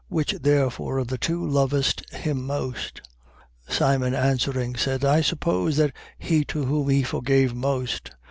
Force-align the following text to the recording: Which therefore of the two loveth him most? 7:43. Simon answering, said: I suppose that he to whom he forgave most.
Which 0.07 0.33
therefore 0.41 0.97
of 0.97 1.09
the 1.09 1.19
two 1.19 1.45
loveth 1.45 2.09
him 2.11 2.43
most? 2.43 3.01
7:43. 3.67 3.71
Simon 3.75 4.15
answering, 4.15 4.75
said: 4.75 5.05
I 5.05 5.21
suppose 5.21 5.77
that 5.77 5.93
he 6.17 6.43
to 6.45 6.65
whom 6.65 6.89
he 6.89 7.03
forgave 7.03 7.53
most. 7.53 8.09